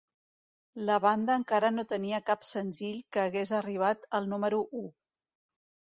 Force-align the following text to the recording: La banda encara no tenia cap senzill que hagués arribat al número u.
La 0.89 0.95
banda 1.03 1.35
encara 1.41 1.69
no 1.75 1.85
tenia 1.91 2.21
cap 2.31 2.47
senzill 2.53 2.97
que 3.17 3.23
hagués 3.27 3.55
arribat 3.61 4.11
al 4.21 4.29
número 4.33 4.67
u. 4.81 4.85